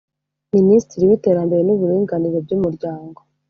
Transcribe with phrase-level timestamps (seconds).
[0.55, 3.19] Minisitiri w’Iterambere n’Uburinganire by’Umuryango